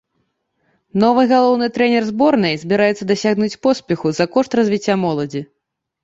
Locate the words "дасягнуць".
3.11-3.59